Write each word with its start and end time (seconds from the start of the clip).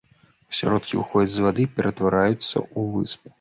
У 0.45 0.53
асяродкі 0.53 0.97
выходзяць 0.99 1.35
з 1.35 1.43
вады 1.49 1.67
і 1.67 1.71
ператвараюцца 1.75 2.43
ў 2.47 2.89
выспы. 2.97 3.27